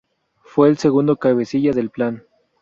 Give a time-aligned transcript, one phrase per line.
[0.41, 2.23] Fue el segundo cabecilla del plan.